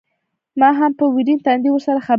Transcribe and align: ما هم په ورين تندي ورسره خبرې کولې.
ما 0.59 0.69
هم 0.79 0.91
په 0.99 1.05
ورين 1.13 1.39
تندي 1.45 1.69
ورسره 1.71 1.97
خبرې 1.99 1.99
کولې. 2.05 2.09